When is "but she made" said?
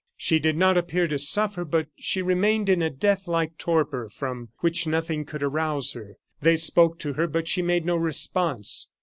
7.27-7.85